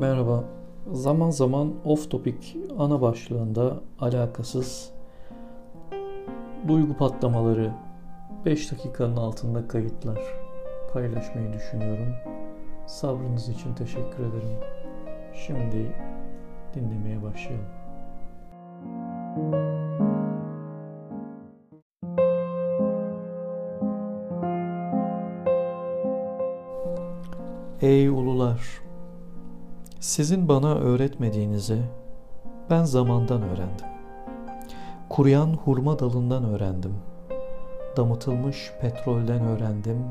Merhaba. 0.00 0.44
Zaman 0.92 1.30
zaman 1.30 1.72
off 1.84 2.10
topic 2.10 2.58
ana 2.78 3.00
başlığında 3.00 3.80
alakasız 3.98 4.92
duygu 6.68 6.96
patlamaları 6.96 7.72
5 8.44 8.72
dakikanın 8.72 9.16
altında 9.16 9.68
kayıtlar 9.68 10.18
paylaşmayı 10.92 11.52
düşünüyorum. 11.52 12.14
Sabrınız 12.86 13.48
için 13.48 13.74
teşekkür 13.74 14.24
ederim. 14.24 14.58
Şimdi 15.46 15.92
dinlemeye 16.74 17.22
başlayalım. 17.22 17.66
Ey 27.82 28.08
ulular! 28.08 28.89
Sizin 30.00 30.48
bana 30.48 30.74
öğretmediğinizi 30.74 31.82
ben 32.70 32.84
zamandan 32.84 33.42
öğrendim. 33.42 33.86
Kuruyan 35.08 35.54
hurma 35.54 35.98
dalından 35.98 36.44
öğrendim. 36.44 36.94
Damıtılmış 37.96 38.72
petrolden 38.80 39.44
öğrendim. 39.44 40.04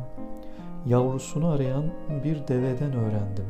Yavrusunu 0.86 1.48
arayan 1.48 1.86
bir 2.24 2.48
deveden 2.48 2.94
öğrendim. 2.94 3.46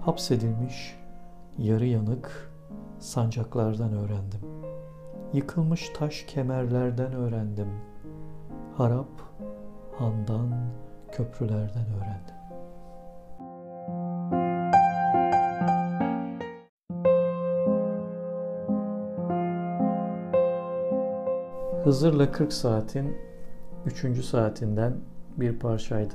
Hapsedilmiş, 0.00 0.98
yarı 1.58 1.86
yanık 1.86 2.52
sancaklardan 2.98 3.92
öğrendim. 3.92 4.40
Yıkılmış 5.32 5.88
taş 5.88 6.22
kemerlerden 6.22 7.12
öğrendim. 7.12 7.68
Harap, 8.76 9.08
handan, 9.98 10.50
köprülerden 11.12 11.86
öğrendim. 11.86 12.35
Hızır'la 21.86 22.32
40 22.32 22.52
saatin 22.52 23.16
3. 23.86 24.24
saatinden 24.24 24.96
bir 25.36 25.58
parçaydı. 25.58 26.14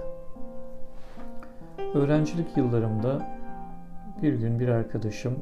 Öğrencilik 1.94 2.58
yıllarımda 2.58 3.28
bir 4.22 4.34
gün 4.34 4.60
bir 4.60 4.68
arkadaşım 4.68 5.40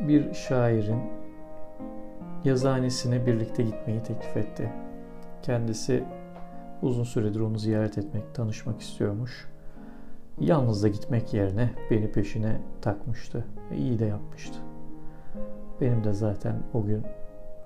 bir 0.00 0.34
şairin 0.34 1.00
yazıhanesine 2.44 3.26
birlikte 3.26 3.62
gitmeyi 3.62 4.02
teklif 4.02 4.36
etti. 4.36 4.72
Kendisi 5.42 6.04
uzun 6.82 7.04
süredir 7.04 7.40
onu 7.40 7.58
ziyaret 7.58 7.98
etmek, 7.98 8.34
tanışmak 8.34 8.80
istiyormuş. 8.80 9.48
Yalnız 10.40 10.82
da 10.82 10.88
gitmek 10.88 11.34
yerine 11.34 11.70
beni 11.90 12.12
peşine 12.12 12.60
takmıştı. 12.82 13.44
İyi 13.76 13.98
de 13.98 14.04
yapmıştı. 14.04 14.58
Benim 15.80 16.04
de 16.04 16.12
zaten 16.12 16.56
o 16.74 16.84
gün 16.84 17.02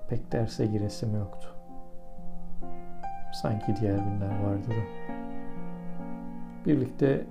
pek 0.09 0.31
derse 0.31 0.65
giresim 0.65 1.15
yoktu. 1.15 1.47
Sanki 3.41 3.75
diğer 3.81 3.97
günler 3.97 4.43
vardı 4.43 4.67
da. 4.69 5.05
Birlikte 6.65 7.25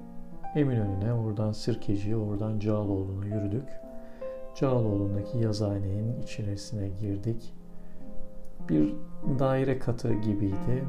Eminönü'ne, 0.55 1.13
oradan 1.13 1.53
Sirkeci'ye, 1.53 2.17
oradan 2.17 2.59
Cağaloğlu'na 2.59 3.27
yürüdük. 3.27 3.69
Cağaloğlu'ndaki 4.55 5.39
yazıhanenin 5.39 6.23
içerisine 6.23 6.89
girdik. 6.89 7.55
Bir 8.69 8.95
daire 9.39 9.79
katı 9.79 10.15
gibiydi. 10.15 10.85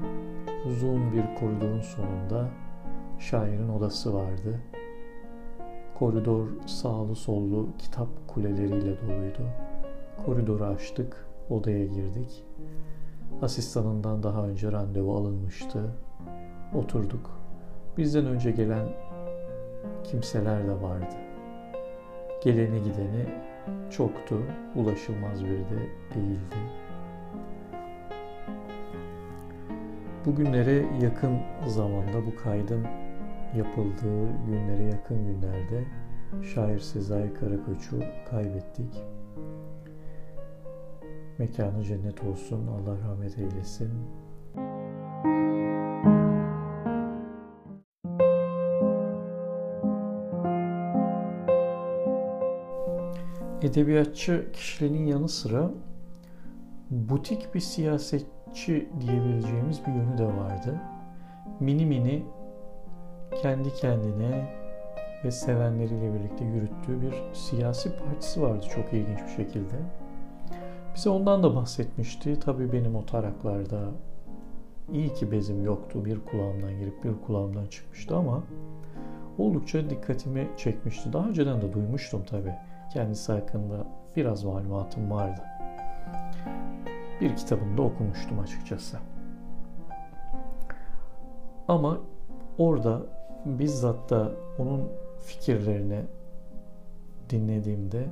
Uzun 0.67 1.11
bir 1.11 1.35
koridorun 1.39 1.81
sonunda 1.81 2.47
şairin 3.19 3.69
odası 3.69 4.13
vardı. 4.13 4.59
Koridor 5.99 6.47
sağlı 6.65 7.15
sollu 7.15 7.69
kitap 7.77 8.07
kuleleriyle 8.27 9.01
doluydu. 9.01 9.43
Koridoru 10.25 10.65
açtık 10.65 11.27
odaya 11.49 11.85
girdik. 11.85 12.43
Asistanından 13.41 14.23
daha 14.23 14.47
önce 14.47 14.71
randevu 14.71 15.15
alınmıştı. 15.15 15.95
Oturduk. 16.75 17.39
Bizden 17.97 18.25
önce 18.25 18.51
gelen 18.51 18.87
kimseler 20.03 20.67
de 20.67 20.81
vardı. 20.81 21.15
Geleni 22.43 22.83
gideni 22.83 23.25
çoktu. 23.91 24.41
Ulaşılmaz 24.75 25.45
biri 25.45 25.59
de 25.59 25.89
değildi. 26.15 26.55
Bugünlere 30.25 30.85
yakın 31.01 31.39
zamanda 31.67 32.25
bu 32.25 32.43
kaydın 32.43 32.85
yapıldığı 33.57 34.45
günlere 34.47 34.83
yakın 34.83 35.25
günlerde 35.25 35.83
şair 36.53 36.79
Sezai 36.79 37.33
Karakoç'u 37.33 37.99
kaybettik. 38.29 39.03
Mekanı 41.37 41.83
cennet 41.83 42.23
olsun. 42.23 42.67
Allah 42.67 42.97
rahmet 42.99 43.37
eylesin. 43.37 43.89
Edebiyatçı 53.61 54.51
kişiliğinin 54.53 55.05
yanı 55.05 55.29
sıra 55.29 55.71
butik 56.89 57.53
bir 57.55 57.59
siyasetçi 57.59 58.89
diyebileceğimiz 59.01 59.85
bir 59.85 59.93
yönü 59.93 60.17
de 60.17 60.25
vardı. 60.25 60.81
Mini 61.59 61.85
mini 61.85 62.25
kendi 63.41 63.73
kendine 63.73 64.55
ve 65.23 65.31
sevenleriyle 65.31 66.13
birlikte 66.13 66.45
yürüttüğü 66.45 67.01
bir 67.01 67.33
siyasi 67.33 67.97
partisi 67.97 68.41
vardı 68.41 68.65
çok 68.75 68.93
ilginç 68.93 69.19
bir 69.23 69.43
şekilde. 69.43 69.75
Bize 70.95 71.09
ondan 71.09 71.43
da 71.43 71.55
bahsetmişti. 71.55 72.39
Tabii 72.39 72.73
benim 72.73 72.95
o 72.95 73.05
taraklarda 73.05 73.79
iyi 74.93 75.13
ki 75.13 75.31
bezim 75.31 75.65
yoktu. 75.65 76.05
Bir 76.05 76.19
kulağımdan 76.25 76.79
girip 76.79 77.03
bir 77.03 77.13
kulağımdan 77.27 77.65
çıkmıştı 77.65 78.15
ama 78.15 78.43
oldukça 79.37 79.89
dikkatimi 79.89 80.47
çekmişti. 80.57 81.13
Daha 81.13 81.27
önceden 81.27 81.61
de 81.61 81.73
duymuştum 81.73 82.23
tabii. 82.29 82.55
Kendisi 82.93 83.31
hakkında 83.31 83.87
biraz 84.15 84.43
malumatım 84.43 85.11
vardı. 85.11 85.41
Bir 87.21 87.35
kitabını 87.35 87.77
da 87.77 87.81
okumuştum 87.81 88.39
açıkçası. 88.39 88.97
Ama 91.67 91.97
orada 92.57 93.01
bizzat 93.45 94.09
da 94.09 94.31
onun 94.59 94.83
fikirlerini 95.19 96.01
dinlediğimde 97.29 98.05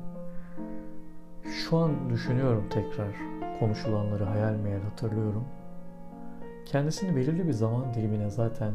şu 1.74 1.78
an 1.80 2.10
düşünüyorum 2.10 2.70
tekrar 2.70 3.16
konuşulanları 3.60 4.24
hayal 4.24 4.54
meyal 4.54 4.82
hatırlıyorum. 4.82 5.46
Kendisini 6.66 7.16
belirli 7.16 7.48
bir 7.48 7.54
zaman 7.54 7.94
dilimine 7.94 8.30
zaten 8.30 8.74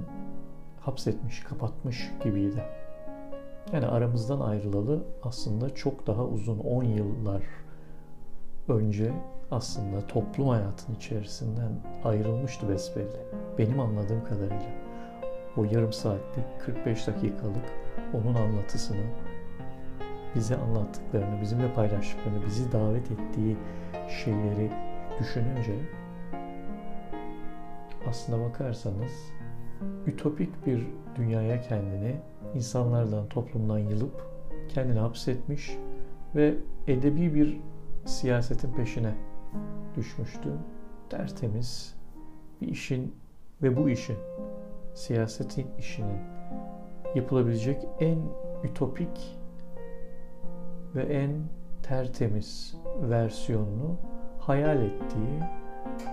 hapsetmiş, 0.80 1.40
kapatmış 1.40 2.10
gibiydi. 2.24 2.62
Yani 3.72 3.86
aramızdan 3.86 4.40
ayrılalı 4.40 5.04
aslında 5.22 5.74
çok 5.74 6.06
daha 6.06 6.24
uzun 6.24 6.58
10 6.58 6.84
yıllar 6.84 7.42
önce 8.68 9.12
aslında 9.50 10.06
toplum 10.06 10.48
hayatının 10.48 10.96
içerisinden 10.96 11.72
ayrılmıştı 12.04 12.68
besbelli. 12.68 13.20
Benim 13.58 13.80
anladığım 13.80 14.24
kadarıyla. 14.24 14.72
O 15.56 15.64
yarım 15.64 15.92
saatlik 15.92 16.60
45 16.60 17.06
dakikalık 17.06 17.64
onun 18.14 18.34
anlatısını 18.34 19.04
bize 20.34 20.56
anlattıklarını, 20.56 21.40
bizimle 21.40 21.74
paylaştıklarını, 21.74 22.46
bizi 22.46 22.72
davet 22.72 23.10
ettiği 23.10 23.56
şeyleri 24.24 24.70
düşününce 25.20 25.74
aslında 28.08 28.44
bakarsanız 28.44 29.12
ütopik 30.06 30.66
bir 30.66 30.86
dünyaya 31.16 31.60
kendini 31.60 32.16
insanlardan, 32.54 33.28
toplumdan 33.28 33.78
yılıp 33.78 34.26
kendini 34.68 34.98
hapsetmiş 34.98 35.78
ve 36.34 36.54
edebi 36.86 37.34
bir 37.34 37.60
siyasetin 38.04 38.72
peşine 38.72 39.14
düşmüştü. 39.96 40.48
Tertemiz 41.10 41.96
bir 42.60 42.68
işin 42.68 43.14
ve 43.62 43.76
bu 43.76 43.90
işin, 43.90 44.16
siyasetin 44.94 45.66
işinin 45.78 46.18
yapılabilecek 47.14 47.88
en 48.00 48.18
ütopik 48.64 49.37
ve 50.94 51.02
en 51.02 51.30
tertemiz 51.82 52.76
versiyonunu 53.02 53.96
hayal 54.38 54.82
ettiği 54.82 55.42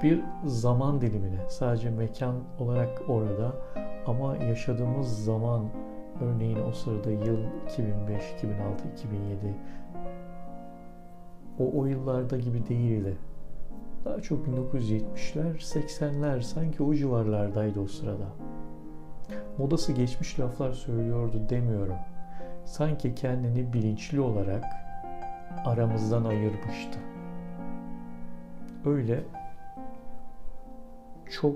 bir 0.04 0.22
zaman 0.45 1.01
dilimine 1.01 1.50
sadece 1.50 1.89
mekan 1.89 2.36
olarak 2.60 3.01
orada 3.10 3.56
ama 4.07 4.38
yaşadığımız 4.38 5.24
zaman 5.25 5.66
örneğin 6.22 6.60
o 6.69 6.72
sırada 6.72 7.12
yıl 7.12 7.39
2005, 7.66 8.33
2006, 8.38 8.88
2007 8.88 9.56
o, 11.60 11.80
o 11.80 11.86
yıllarda 11.86 12.38
gibi 12.38 12.68
değildi. 12.68 13.18
Daha 14.06 14.21
çok 14.21 14.48
1970'ler, 14.48 15.56
80'ler 15.56 16.42
sanki 16.42 16.83
o 16.83 16.94
civarlardaydı 16.94 17.80
o 17.80 17.88
sırada. 17.88 18.28
Modası 19.57 19.92
geçmiş 19.92 20.39
laflar 20.39 20.71
söylüyordu 20.71 21.42
demiyorum. 21.50 21.95
Sanki 22.66 23.16
kendini 23.16 23.74
bilinçli 23.74 24.22
olarak 24.22 24.64
aramızdan 25.66 26.26
ayırmıştı. 26.26 27.00
Öyle 28.86 29.24
çok 31.32 31.56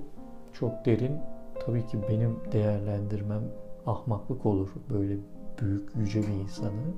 çok 0.53 0.85
derin 0.85 1.17
tabii 1.65 1.85
ki 1.85 1.99
benim 2.09 2.39
değerlendirmem 2.51 3.41
ahmaklık 3.85 4.45
olur 4.45 4.69
böyle 4.89 5.17
büyük 5.61 5.95
yüce 5.95 6.21
bir 6.21 6.33
insanı. 6.33 6.93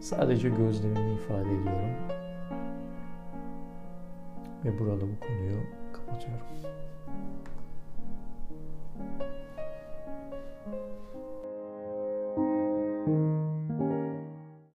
Sadece 0.00 0.48
gözlemimi 0.48 1.12
ifade 1.12 1.48
ediyorum. 1.48 1.94
Ve 4.64 4.78
burada 4.78 5.02
bu 5.02 5.26
konuyu 5.26 5.60
kapatıyorum. 5.92 6.46